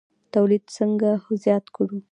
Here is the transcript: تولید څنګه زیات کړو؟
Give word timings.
تولید 0.33 0.63
څنګه 0.77 1.09
زیات 1.43 1.65
کړو؟ 1.75 1.99